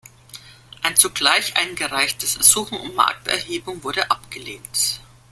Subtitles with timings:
[0.81, 4.99] Ein zugleich eingereichtes Ersuchen um Markterhebung wurde abgelehnt.